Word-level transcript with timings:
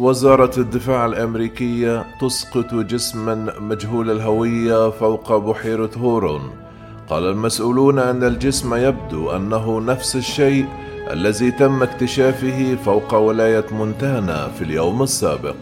وزارة 0.00 0.60
الدفاع 0.60 1.06
الأمريكية 1.06 2.04
تسقط 2.20 2.74
جسما 2.74 3.54
مجهول 3.60 4.10
الهوية 4.10 4.90
فوق 4.90 5.36
بحيرة 5.36 5.90
هورون. 5.96 6.50
قال 7.08 7.26
المسؤولون 7.26 7.98
أن 7.98 8.24
الجسم 8.24 8.74
يبدو 8.74 9.30
أنه 9.30 9.80
نفس 9.80 10.16
الشيء 10.16 10.66
الذي 11.10 11.50
تم 11.50 11.82
اكتشافه 11.82 12.76
فوق 12.84 13.14
ولاية 13.14 13.64
مونتانا 13.72 14.48
في 14.48 14.64
اليوم 14.64 15.02
السابق. 15.02 15.56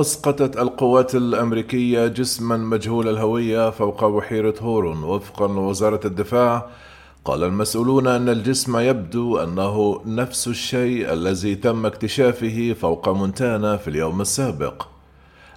أسقطت 0.00 0.56
القوات 0.58 1.14
الأمريكية 1.14 2.06
جسما 2.06 2.56
مجهول 2.56 3.08
الهوية 3.08 3.70
فوق 3.70 4.04
بحيرة 4.04 4.54
هورون 4.60 5.02
وفقا 5.04 5.48
لوزارة 5.48 6.00
الدفاع 6.04 6.66
قال 7.24 7.44
المسؤولون 7.44 8.06
أن 8.06 8.28
الجسم 8.28 8.78
يبدو 8.78 9.38
أنه 9.38 10.00
نفس 10.06 10.48
الشيء 10.48 11.12
الذي 11.12 11.54
تم 11.54 11.86
اكتشافه 11.86 12.76
فوق 12.80 13.08
مونتانا 13.08 13.76
في 13.76 13.88
اليوم 13.88 14.20
السابق. 14.20 14.86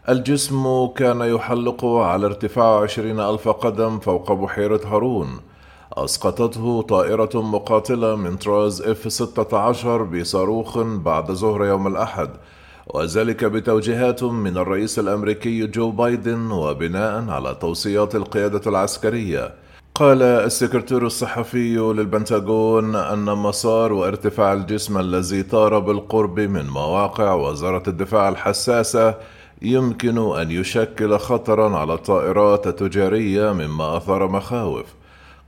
الجسم 0.09 0.87
كان 0.87 1.21
يحلق 1.21 1.85
على 1.85 2.25
ارتفاع 2.25 2.81
عشرين 2.81 3.19
ألف 3.19 3.49
قدم 3.49 3.99
فوق 3.99 4.31
بحيرة 4.31 4.81
هارون. 4.85 5.39
أسقطته 5.93 6.81
طائرة 6.81 7.41
مقاتلة 7.41 8.15
من 8.15 8.37
طراز 8.37 8.81
إف 8.81 9.11
16 9.11 10.03
بصاروخ 10.03 10.77
بعد 10.77 11.31
ظهر 11.31 11.65
يوم 11.65 11.87
الأحد. 11.87 12.29
وذلك 12.87 13.45
بتوجيهات 13.45 14.23
من 14.23 14.57
الرئيس 14.57 14.99
الأمريكي 14.99 15.67
جو 15.67 15.91
بايدن 15.91 16.51
وبناء 16.51 17.29
على 17.29 17.55
توصيات 17.61 18.15
القيادة 18.15 18.61
العسكرية. 18.67 19.53
قال 19.95 20.21
السكرتير 20.21 21.05
الصحفي 21.05 21.77
للبنتاغون 21.77 22.95
أن 22.95 23.25
مسار 23.25 23.93
وارتفاع 23.93 24.53
الجسم 24.53 24.97
الذي 24.97 25.43
طار 25.43 25.79
بالقرب 25.79 26.39
من 26.39 26.67
مواقع 26.67 27.33
وزارة 27.33 27.83
الدفاع 27.87 28.29
الحساسة 28.29 29.15
يمكن 29.61 30.17
أن 30.17 30.51
يشكل 30.51 31.17
خطرا 31.17 31.77
على 31.77 31.93
الطائرات 31.93 32.67
التجارية 32.67 33.53
مما 33.53 33.97
أثار 33.97 34.27
مخاوف. 34.27 34.85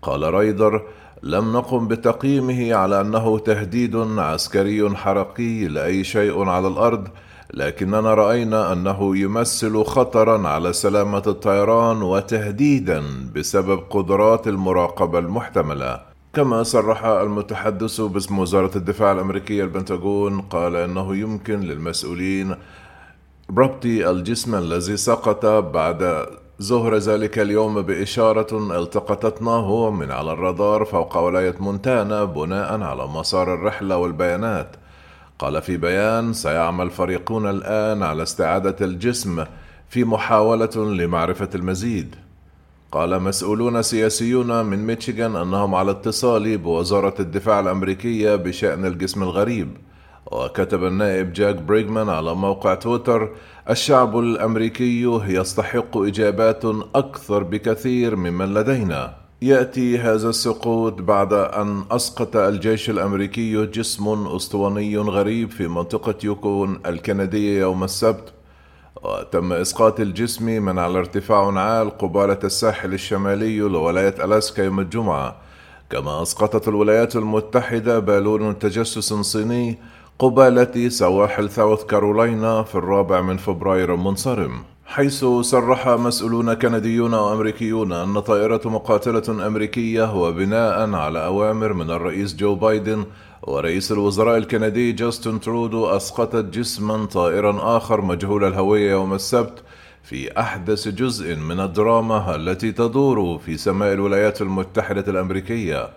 قال 0.02 0.34
رايدر 0.34 0.82
لم 1.24 1.54
نقم 1.54 1.88
بتقييمه 1.88 2.76
على 2.76 3.02
أنه 3.02 3.40
تهديد 3.40 3.96
عسكري 4.18 4.96
حركي 4.96 5.68
لأي 5.68 6.04
شيء 6.04 6.44
على 6.44 6.68
الأرض 6.68 7.08
لكننا 7.54 8.14
رأينا 8.14 8.74
أنه 8.74 9.18
يمثل 9.18 9.84
خطرا 9.84 10.48
على 10.48 10.74
سلامة 10.74 11.24
الطيران 11.28 12.02
وتهديدا 12.02 13.04
بسبب 13.36 13.80
قدرات 13.90 14.48
المراقبة 14.48 15.20
المحتملة. 15.20 16.02
كما 16.34 16.64
صرح 16.64 17.06
المتحدث 17.06 18.02
باسم 18.02 18.40
وزارة 18.40 18.78
الدفاع 18.78 19.12
الأمريكية 19.12 19.64
البنتاغون 19.64 20.42
قال 20.42 20.76
إنه 20.76 21.16
يمكن 21.16 21.60
للمسؤولين 21.60 22.56
ربط 23.58 23.86
الجسم 23.86 24.56
الذي 24.56 24.98
سقط 24.98 25.46
بعد 25.46 26.26
ظهر 26.62 26.96
ذلك 26.96 27.40
اليوم 27.40 27.82
بإشارة 27.82 28.80
التقطتناه 28.80 29.90
من 29.92 30.12
على 30.12 30.32
الرادار 30.32 30.86
فوق 30.86 31.18
ولاية 31.18 31.56
مونتانا 31.60 32.24
بناء 32.24 32.82
على 32.82 33.08
مسار 33.08 33.54
الرحلة 33.54 33.98
والبيانات. 33.98 34.76
قال 35.40 35.62
في 35.62 35.78
بيان 35.78 36.34
سيعمل 36.34 36.90
فريقنا 36.90 37.50
الآن 37.50 38.04
على 38.04 38.24
استعادة 38.24 38.86
الجسم 38.86 39.46
في 39.90 40.04
محاولة 40.04 40.76
لمعرفة 40.76 41.50
المزيد. 41.56 42.16
قال 42.92 43.22
مسؤولون 43.22 43.82
سياسيون 43.82 44.66
من 44.66 44.86
ميشيغان 44.86 45.36
أنهم 45.36 45.76
على 45.76 45.92
اتصال 45.92 46.58
بوزارة 46.58 47.16
الدفاع 47.20 47.60
الأمريكية 47.60 48.36
بشأن 48.36 48.86
الجسم 48.86 49.24
الغريب. 49.24 49.78
وكتب 50.26 50.84
النائب 50.84 51.34
جاك 51.34 51.56
بريغمان 51.56 52.10
على 52.10 52.36
موقع 52.36 52.74
تويتر 52.74 53.30
الشعب 53.70 54.20
الأمريكي 54.20 55.04
يستحق 55.28 55.98
إجابات 55.98 56.66
أكثر 56.96 57.44
بكثير 57.44 58.16
مما 58.16 58.54
لدينا. 58.54 59.25
يأتي 59.42 59.98
هذا 59.98 60.30
السقوط 60.30 61.02
بعد 61.02 61.34
أن 61.34 61.84
أسقط 61.92 62.36
الجيش 62.36 62.90
الأمريكي 62.90 63.66
جسم 63.66 64.28
أسطواني 64.28 64.98
غريب 64.98 65.52
في 65.52 65.68
منطقة 65.68 66.16
يوكون 66.24 66.80
الكنديه 66.86 67.60
يوم 67.60 67.84
السبت. 67.84 68.34
وتم 69.04 69.54
إسقاط 69.54 70.00
الجسم 70.00 70.46
من 70.46 70.80
على 70.80 71.00
ارتفاع 71.00 71.60
عال 71.60 71.98
قبالة 71.98 72.40
الساحل 72.44 72.94
الشمالي 72.94 73.60
لولاية 73.60 74.26
ألاسكا 74.26 74.62
يوم 74.62 74.80
الجمعة. 74.80 75.36
كما 75.90 76.22
أسقطت 76.22 76.68
الولايات 76.68 77.16
المتحدة 77.16 78.00
بالون 78.00 78.60
تجسس 78.60 79.14
صيني 79.14 79.78
قبالة 80.20 80.90
سواحل 80.90 81.50
ساوث 81.50 81.84
كارولاينا 81.84 82.64
في 82.64 82.76
الرابع 82.76 83.22
من 83.22 83.38
فبراير 83.38 83.94
المنصرم 83.94 84.75
حيث 84.86 85.26
صرح 85.26 85.88
مسؤولون 85.88 86.54
كنديون 86.54 87.14
وأمريكيون 87.14 87.92
أن 87.92 88.20
طائرة 88.20 88.62
مقاتلة 88.66 89.48
أمريكية 89.48 90.16
وبناء 90.16 90.94
على 90.94 91.26
أوامر 91.26 91.74
من 91.74 91.92
الرئيس 91.92 92.36
جو 92.36 92.56
بايدن 92.56 93.06
ورئيس 93.42 93.92
الوزراء 93.92 94.38
الكندي 94.38 94.92
جاستن 94.92 95.40
ترودو 95.40 95.86
أسقطت 95.86 96.46
جسما 96.46 97.06
طائرا 97.06 97.78
آخر 97.78 98.02
مجهول 98.02 98.44
الهوية 98.44 98.92
يوم 98.92 99.14
السبت 99.14 99.64
في 100.04 100.40
أحدث 100.40 100.88
جزء 100.88 101.36
من 101.36 101.60
الدراما 101.60 102.36
التي 102.36 102.72
تدور 102.72 103.38
في 103.46 103.58
سماء 103.58 103.94
الولايات 103.94 104.42
المتحدة 104.42 105.12
الأمريكية. 105.12 105.90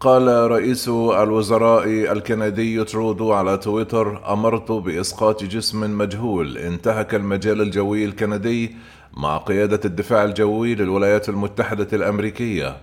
قال 0.00 0.50
رئيس 0.50 0.88
الوزراء 0.88 1.84
الكندي 2.12 2.84
ترودو 2.84 3.32
على 3.32 3.56
تويتر 3.56 4.32
أمرت 4.32 4.72
بإسقاط 4.72 5.44
جسم 5.44 5.98
مجهول. 5.98 6.58
انتهك 6.58 7.14
المجال 7.14 7.60
الجوي 7.60 8.04
الكندي 8.04 8.76
مع 9.16 9.36
قيادة 9.36 9.80
الدفاع 9.84 10.24
الجوي 10.24 10.74
للولايات 10.74 11.28
المتحدة 11.28 11.88
الأمريكية. 11.92 12.76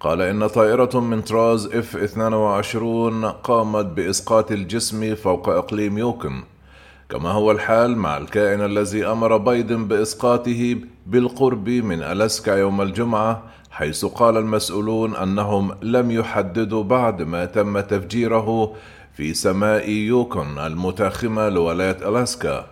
قال 0.00 0.22
إن 0.22 0.46
طائرة 0.46 1.00
من 1.00 1.22
طراز 1.22 1.66
إف 1.66 1.96
22 1.96 3.24
قامت 3.24 3.86
بإسقاط 3.86 4.52
الجسم 4.52 5.14
فوق 5.14 5.48
إقليم 5.48 5.98
يوكن. 5.98 6.42
كما 7.08 7.30
هو 7.30 7.50
الحال 7.50 7.96
مع 7.96 8.16
الكائن 8.16 8.60
الذي 8.60 9.06
أمر 9.06 9.36
بايدن 9.36 9.88
بإسقاطه 9.88 10.76
بالقرب 11.06 11.68
من 11.68 12.02
ألاسكا 12.02 12.50
يوم 12.50 12.82
الجمعة 12.82 13.42
حيث 13.70 14.04
قال 14.04 14.36
المسؤولون 14.36 15.16
أنهم 15.16 15.74
لم 15.82 16.10
يحددوا 16.10 16.82
بعد 16.82 17.22
ما 17.22 17.44
تم 17.44 17.80
تفجيره 17.80 18.74
في 19.12 19.34
سماء 19.34 19.90
يوكون 19.90 20.58
المتاخمة 20.58 21.48
لولاية 21.48 22.08
ألاسكا. 22.08 22.66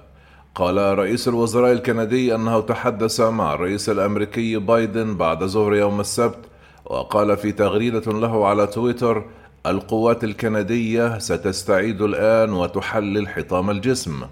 قال 0.55 0.99
رئيس 0.99 1.29
الوزراء 1.29 1.73
الكندي 1.73 2.35
أنه 2.35 2.61
تحدث 2.61 3.21
مع 3.21 3.55
الرئيس 3.55 3.89
الأمريكي 3.89 4.57
بايدن 4.57 5.17
بعد 5.17 5.45
ظهر 5.45 5.75
يوم 5.75 6.01
السبت 6.01 6.39
وقال 6.85 7.37
في 7.37 7.53
تغريدة 7.53 8.13
له 8.13 8.47
على 8.47 8.67
تويتر 8.67 9.25
القوات 9.71 10.25
الكندية 10.25 11.19
ستستعيد 11.19 12.03
الآن 12.03 12.53
وتحلل 12.53 13.29
حطام 13.29 13.71
الجسم. 13.71 14.23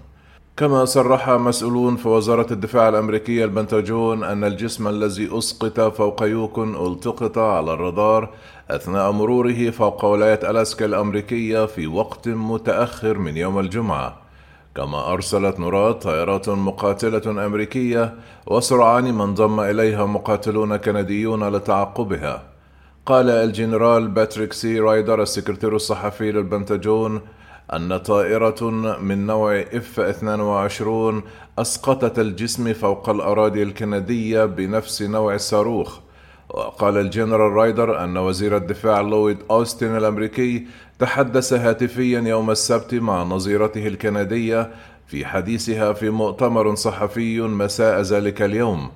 كما 0.57 0.85
صرح 0.85 1.29
مسؤولون 1.29 1.95
في 1.95 2.07
وزارة 2.07 2.53
الدفاع 2.53 2.89
الأمريكية 2.89 3.45
البنتاجون 3.45 4.23
أن 4.23 4.43
الجسم 4.43 4.87
الذي 4.87 5.37
أسقط 5.37 5.79
فوق 5.79 6.23
يوكون 6.23 6.87
ألتقط 6.87 7.37
على 7.37 7.73
الرادار 7.73 8.29
أثناء 8.69 9.11
مروره 9.11 9.69
فوق 9.69 10.05
ولاية 10.05 10.39
ألاسكا 10.49 10.85
الأمريكية 10.85 11.65
في 11.65 11.87
وقت 11.87 12.27
متأخر 12.27 13.17
من 13.17 13.37
يوم 13.37 13.59
الجمعة. 13.59 14.17
كما 14.75 15.13
أرسلت 15.13 15.59
نوراد 15.59 15.99
طائرات 15.99 16.49
مقاتلة 16.49 17.45
أمريكية 17.45 18.13
وسرعان 18.47 19.13
ما 19.13 19.23
انضم 19.23 19.59
إليها 19.59 20.05
مقاتلون 20.05 20.75
كنديون 20.77 21.49
لتعقبها 21.49 22.54
قال 23.05 23.29
الجنرال 23.29 24.07
باتريك 24.07 24.53
سي 24.53 24.79
رايدر 24.79 25.21
السكرتير 25.21 25.75
الصحفي 25.75 26.31
للبنتاجون 26.31 27.21
أن 27.73 27.97
طائرة 27.97 28.69
من 29.01 29.25
نوع 29.25 29.59
F 29.59 29.99
22 29.99 31.23
أسقطت 31.59 32.19
الجسم 32.19 32.73
فوق 32.73 33.09
الأراضي 33.09 33.63
الكندية 33.63 34.45
بنفس 34.45 35.01
نوع 35.01 35.35
الصاروخ. 35.35 35.99
وقال 36.49 36.97
الجنرال 36.97 37.51
رايدر 37.51 38.03
أن 38.03 38.17
وزير 38.17 38.57
الدفاع 38.57 39.01
لويد 39.01 39.37
أوستن 39.51 39.97
الأمريكي 39.97 40.67
تحدث 40.99 41.53
هاتفيا 41.53 42.19
يوم 42.19 42.51
السبت 42.51 42.93
مع 42.93 43.23
نظيرته 43.23 43.87
الكندية 43.87 44.71
في 45.07 45.25
حديثها 45.25 45.93
في 45.93 46.09
مؤتمر 46.09 46.75
صحفي 46.75 47.41
مساء 47.41 48.01
ذلك 48.01 48.41
اليوم. 48.41 48.91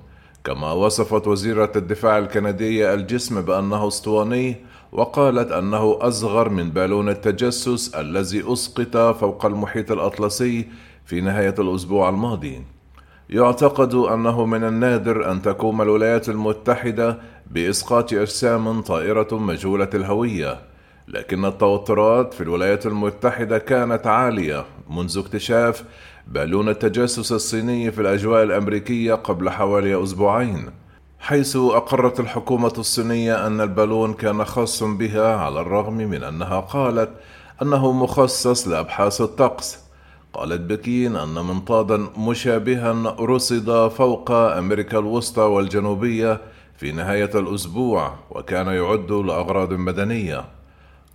كما 0.49 0.71
وصفت 0.71 1.27
وزيرة 1.27 1.71
الدفاع 1.75 2.17
الكندية 2.17 2.93
الجسم 2.93 3.41
بأنه 3.41 3.87
اسطواني 3.87 4.55
وقالت 4.91 5.51
أنه 5.51 5.97
أصغر 6.01 6.49
من 6.49 6.69
بالون 6.69 7.09
التجسس 7.09 7.95
الذي 7.95 8.53
أسقط 8.53 8.97
فوق 8.97 9.45
المحيط 9.45 9.91
الأطلسي 9.91 10.67
في 11.05 11.21
نهاية 11.21 11.55
الأسبوع 11.59 12.09
الماضي. 12.09 12.61
يعتقد 13.29 13.93
أنه 13.93 14.45
من 14.45 14.63
النادر 14.63 15.31
أن 15.31 15.41
تقوم 15.41 15.81
الولايات 15.81 16.29
المتحدة 16.29 17.17
بإسقاط 17.51 18.13
أجسام 18.13 18.81
طائرة 18.81 19.27
مجهولة 19.31 19.89
الهوية، 19.93 20.59
لكن 21.09 21.45
التوترات 21.45 22.33
في 22.33 22.41
الولايات 22.41 22.85
المتحدة 22.85 23.57
كانت 23.57 24.07
عالية 24.07 24.65
منذ 24.89 25.17
اكتشاف 25.17 25.83
بالون 26.27 26.69
التجسس 26.69 27.31
الصيني 27.31 27.91
في 27.91 28.01
الأجواء 28.01 28.43
الأمريكية 28.43 29.13
قبل 29.13 29.49
حوالي 29.49 30.03
أسبوعين. 30.03 30.69
حيث 31.19 31.55
أقرت 31.55 32.19
الحكومة 32.19 32.73
الصينية 32.77 33.47
أن 33.47 33.61
البالون 33.61 34.13
كان 34.13 34.45
خاص 34.45 34.83
بها 34.83 35.35
على 35.35 35.61
الرغم 35.61 35.97
من 35.97 36.23
أنها 36.23 36.59
قالت 36.59 37.09
أنه 37.61 37.91
مخصص 37.91 38.67
لأبحاث 38.67 39.21
الطقس 39.21 39.79
قالت 40.33 40.61
بكين 40.61 41.15
أن 41.15 41.33
منطادا 41.33 42.07
مشابها 42.17 43.15
رصد 43.19 43.87
فوق 43.87 44.31
أمريكا 44.31 44.99
الوسطى 44.99 45.41
والجنوبية 45.41 46.41
في 46.77 46.91
نهاية 46.91 47.31
الأسبوع 47.35 48.13
وكان 48.31 48.67
يعد 48.67 49.11
لأغراض 49.11 49.73
مدنية 49.73 50.58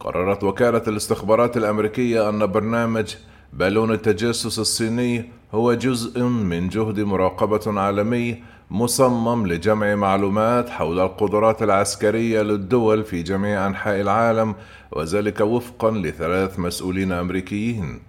قررت 0.01 0.45
وكالة 0.45 0.83
الاستخبارات 0.89 1.57
الأمريكية 1.57 2.29
أن 2.29 2.47
برنامج 2.47 3.15
بالون 3.53 3.93
التجسس 3.93 4.59
الصيني 4.59 5.31
هو 5.53 5.75
جزء 5.75 6.23
من 6.23 6.69
جهد 6.69 7.01
مراقبة 7.01 7.81
عالمي 7.81 8.43
مصمم 8.71 9.47
لجمع 9.47 9.95
معلومات 9.95 10.71
حول 10.71 11.01
القدرات 11.01 11.63
العسكرية 11.63 12.43
للدول 12.43 13.05
في 13.05 13.23
جميع 13.23 13.67
أنحاء 13.67 14.01
العالم 14.01 14.55
وذلك 14.93 15.41
وفقا 15.41 15.91
لثلاث 15.91 16.59
مسؤولين 16.59 17.13
أمريكيين. 17.13 18.01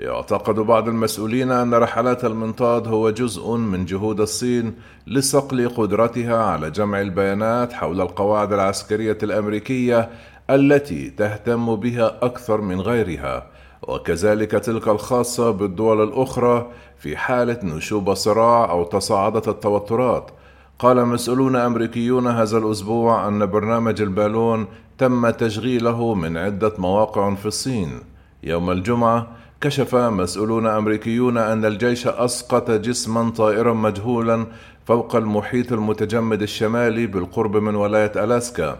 يعتقد 0.00 0.54
بعض 0.54 0.88
المسؤولين 0.88 1.50
أن 1.50 1.74
رحلات 1.74 2.24
المنطاد 2.24 2.88
هو 2.88 3.10
جزء 3.10 3.56
من 3.56 3.84
جهود 3.84 4.20
الصين 4.20 4.74
لصقل 5.06 5.68
قدرتها 5.68 6.44
على 6.44 6.70
جمع 6.70 7.00
البيانات 7.00 7.72
حول 7.72 8.00
القواعد 8.00 8.52
العسكرية 8.52 9.18
الأمريكية 9.22 10.10
التي 10.50 11.10
تهتم 11.10 11.76
بها 11.76 12.18
أكثر 12.22 12.60
من 12.60 12.80
غيرها 12.80 13.46
وكذلك 13.82 14.50
تلك 14.50 14.88
الخاصة 14.88 15.50
بالدول 15.50 16.02
الأخرى 16.02 16.70
في 16.98 17.16
حالة 17.16 17.58
نشوب 17.62 18.14
صراع 18.14 18.70
أو 18.70 18.84
تصاعدت 18.84 19.48
التوترات. 19.48 20.30
قال 20.78 21.06
مسؤولون 21.06 21.56
أمريكيون 21.56 22.26
هذا 22.26 22.58
الأسبوع 22.58 23.28
أن 23.28 23.46
برنامج 23.46 24.02
البالون 24.02 24.66
تم 24.98 25.30
تشغيله 25.30 26.14
من 26.14 26.36
عدة 26.36 26.72
مواقع 26.78 27.34
في 27.34 27.46
الصين. 27.46 28.00
يوم 28.42 28.70
الجمعة 28.70 29.26
كشف 29.60 29.94
مسؤولون 29.94 30.66
أمريكيون 30.66 31.38
أن 31.38 31.64
الجيش 31.64 32.06
أسقط 32.06 32.70
جسما 32.70 33.30
طائرا 33.30 33.72
مجهولا 33.72 34.46
فوق 34.86 35.16
المحيط 35.16 35.72
المتجمد 35.72 36.42
الشمالي 36.42 37.06
بالقرب 37.06 37.56
من 37.56 37.74
ولاية 37.74 38.12
ألاسكا. 38.24 38.78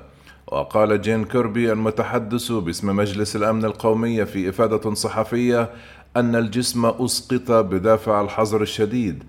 وقال 0.53 1.01
جون 1.01 1.25
كيربي 1.25 1.73
المتحدث 1.73 2.53
باسم 2.53 2.97
مجلس 2.97 3.37
الأمن 3.37 3.65
القومي 3.65 4.27
في 4.27 4.49
إفادة 4.49 4.95
صحفية 4.95 5.71
أن 6.17 6.37
الجسم 6.37 6.87
أسقط 6.87 7.51
بدافع 7.53 8.21
الحذر 8.21 8.63
الشديد 8.63 9.25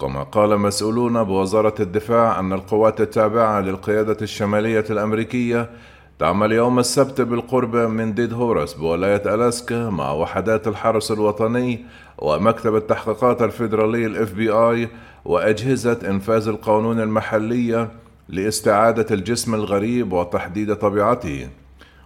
كما 0.00 0.22
قال 0.22 0.58
مسؤولون 0.58 1.24
بوزارة 1.24 1.74
الدفاع 1.80 2.40
أن 2.40 2.52
القوات 2.52 3.00
التابعة 3.00 3.60
للقيادة 3.60 4.16
الشمالية 4.22 4.84
الأمريكية 4.90 5.70
تعمل 6.18 6.52
يوم 6.52 6.78
السبت 6.78 7.20
بالقرب 7.20 7.76
من 7.76 8.14
ديد 8.14 8.32
هورس 8.32 8.74
بولاية 8.74 9.34
ألاسكا 9.34 9.90
مع 9.90 10.12
وحدات 10.12 10.68
الحرس 10.68 11.10
الوطني 11.10 11.84
ومكتب 12.18 12.76
التحقيقات 12.76 13.42
الفيدرالي 13.42 14.06
ال 14.06 14.32
FBI 14.32 14.88
وأجهزة 15.24 15.98
إنفاذ 16.08 16.48
القانون 16.48 17.00
المحلية 17.00 17.90
لاستعادة 18.28 19.14
الجسم 19.14 19.54
الغريب 19.54 20.12
وتحديد 20.12 20.74
طبيعته. 20.74 21.48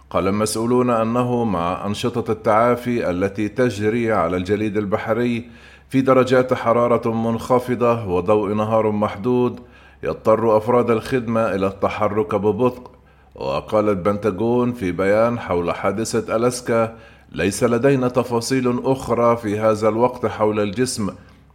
قال 0.09 0.27
المسؤولون 0.27 0.89
أنه 0.89 1.43
مع 1.43 1.85
أنشطة 1.85 2.31
التعافي 2.31 3.09
التي 3.09 3.47
تجري 3.47 4.11
على 4.11 4.37
الجليد 4.37 4.77
البحري 4.77 5.49
في 5.89 6.01
درجات 6.01 6.53
حرارة 6.53 7.13
منخفضة 7.13 8.07
وضوء 8.07 8.53
نهار 8.53 8.91
محدود 8.91 9.59
يضطر 10.03 10.57
أفراد 10.57 10.91
الخدمة 10.91 11.55
إلى 11.55 11.67
التحرك 11.67 12.35
ببطء. 12.35 12.91
وقال 13.35 13.89
البنتاغون 13.89 14.73
في 14.73 14.91
بيان 14.91 15.39
حول 15.39 15.71
حادثة 15.75 16.35
ألاسكا 16.35 16.97
ليس 17.31 17.63
لدينا 17.63 18.07
تفاصيل 18.07 18.79
أخرى 18.85 19.37
في 19.37 19.59
هذا 19.59 19.89
الوقت 19.89 20.25
حول 20.25 20.59
الجسم 20.59 21.09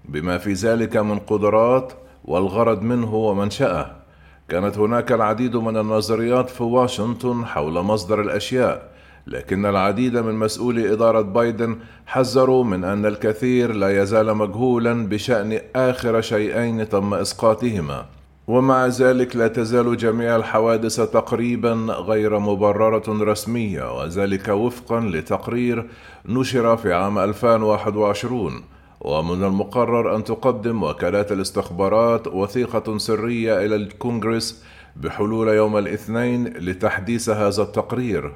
بما 0.04 0.38
في 0.38 0.52
ذلك 0.52 0.96
من 0.96 1.18
قدرات 1.18 1.92
والغرض 2.24 2.82
منه 2.82 3.14
ومنشأه. 3.14 4.01
كانت 4.48 4.78
هناك 4.78 5.12
العديد 5.12 5.56
من 5.56 5.76
النظريات 5.76 6.50
في 6.50 6.62
واشنطن 6.62 7.46
حول 7.46 7.72
مصدر 7.72 8.20
الأشياء 8.20 8.92
لكن 9.26 9.66
العديد 9.66 10.16
من 10.16 10.34
مسؤولي 10.34 10.92
إدارة 10.92 11.20
بايدن 11.20 11.78
حذروا 12.06 12.64
من 12.64 12.84
أن 12.84 13.06
الكثير 13.06 13.72
لا 13.72 14.02
يزال 14.02 14.36
مجهولا 14.36 15.06
بشأن 15.06 15.60
آخر 15.76 16.20
شيئين 16.20 16.88
تم 16.88 17.14
إسقاطهما. 17.14 18.06
ومع 18.46 18.86
ذلك 18.86 19.36
لا 19.36 19.48
تزال 19.48 19.96
جميع 19.96 20.36
الحوادث 20.36 20.96
تقريبا 20.96 21.72
غير 21.88 22.38
مبررة 22.38 23.24
رسمية 23.24 23.98
وذلك 23.98 24.48
وفقا 24.48 25.00
لتقرير 25.00 25.86
نشر 26.28 26.76
في 26.76 26.92
عام 26.92 27.18
2021 27.18 28.62
ومن 29.04 29.44
المقرر 29.44 30.16
أن 30.16 30.24
تقدم 30.24 30.82
وكالات 30.82 31.32
الاستخبارات 31.32 32.26
وثيقة 32.26 32.98
سرية 32.98 33.64
إلى 33.64 33.76
الكونغرس 33.76 34.64
بحلول 34.96 35.48
يوم 35.48 35.76
الاثنين 35.76 36.44
لتحديث 36.44 37.28
هذا 37.28 37.62
التقرير. 37.62 38.32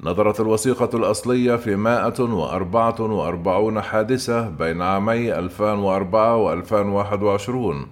نظرت 0.00 0.40
الوثيقة 0.40 0.96
الأصلية 0.96 1.56
في 1.56 1.76
144 1.76 3.80
حادثة 3.80 4.48
بين 4.48 4.82
عامي 4.82 5.38
2004 5.38 6.36
و 6.36 6.52
2021 6.52 7.86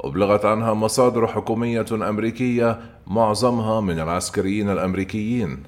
أبلغت 0.00 0.44
عنها 0.44 0.74
مصادر 0.74 1.26
حكومية 1.26 1.86
أمريكية 1.92 2.80
معظمها 3.06 3.80
من 3.80 4.00
العسكريين 4.00 4.70
الأمريكيين. 4.70 5.62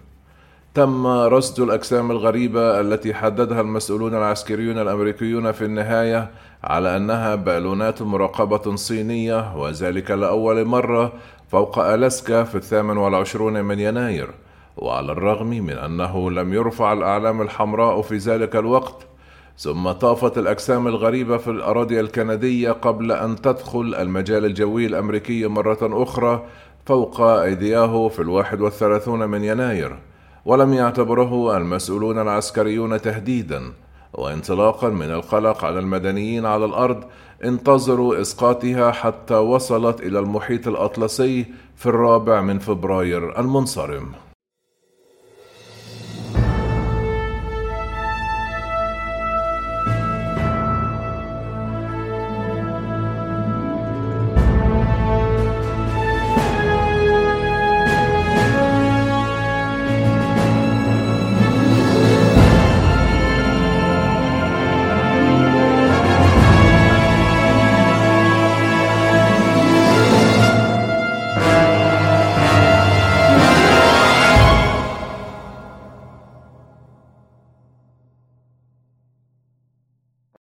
تم 0.75 1.07
رصد 1.07 1.61
الأجسام 1.61 2.11
الغريبة 2.11 2.81
التي 2.81 3.15
حددها 3.15 3.61
المسؤولون 3.61 4.15
العسكريون 4.15 4.79
الأمريكيون 4.79 5.53
في 5.53 5.65
النهاية 5.65 6.31
على 6.65 6.97
أنها 6.97 7.35
بالونات 7.35 8.03
مراقبة 8.03 8.77
صينية 8.77 9.57
وذلك 9.57 10.11
لأول 10.11 10.65
مرة 10.65 11.13
فوق 11.49 11.79
ألاسكا 11.79 12.45
في 12.45 12.55
الثامن 12.55 12.97
والعشرون 12.97 13.65
من 13.65 13.79
يناير. 13.79 14.31
وعلى 14.77 15.13
الرغم 15.13 15.47
من 15.49 15.71
أنه 15.71 16.31
لم 16.31 16.55
يرفع 16.55 16.93
الأعلام 16.93 17.43
الحمراء 17.43 18.03
في 18.03 18.17
ذلك 18.17 18.57
الوقت 18.57 19.07
ثم 19.59 19.93
طافت 19.93 20.39
الأجسام 20.39 20.87
الغريبة 20.87 21.37
في 21.37 21.51
الأراضي 21.51 22.01
الكندية 22.01 22.71
قبل 22.71 23.13
أن 23.13 23.37
تدخل 23.37 23.95
المجال 23.99 24.45
الجوي 24.45 24.87
الأمريكي 24.87 25.47
مرة 25.47 26.03
أخرى 26.03 26.45
فوق 26.87 27.21
أيدياه 27.21 28.09
في 28.09 28.23
الواحد 28.23 28.61
والثلاثون 28.61 29.29
من 29.29 29.45
يناير. 29.45 30.12
ولم 30.45 30.73
يعتبره 30.73 31.57
المسؤولون 31.57 32.19
العسكريون 32.19 33.01
تهديدا 33.01 33.73
وانطلاقا 34.13 34.89
من 34.89 35.11
القلق 35.11 35.65
على 35.65 35.79
المدنيين 35.79 36.47
على 36.47 36.65
الأرض 36.65 37.05
انتظروا 37.45 38.21
إسقاطها 38.21 38.91
حتى 38.93 39.35
وصلت 39.35 40.01
إلى 40.01 40.19
المحيط 40.19 40.69
الأطلسي 40.69 41.47
في 41.77 41.87
الرابع 41.87 42.41
من 42.41 42.59
فبراير 42.59 43.41
المنصرم. 43.41 44.13